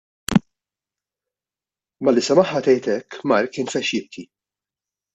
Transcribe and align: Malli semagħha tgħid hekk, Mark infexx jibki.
Malli 2.07 2.25
semagħha 2.29 2.65
tgħid 2.69 2.91
hekk, 2.97 3.23
Mark 3.33 3.63
infexx 3.67 3.97
jibki. 3.99 4.29